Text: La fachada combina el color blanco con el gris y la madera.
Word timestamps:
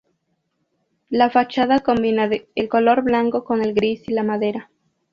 La 1.09 1.29
fachada 1.29 1.81
combina 1.81 2.27
el 2.55 2.69
color 2.69 3.03
blanco 3.03 3.43
con 3.43 3.61
el 3.61 3.75
gris 3.75 4.01
y 4.09 4.13
la 4.13 4.23
madera. 4.23 4.71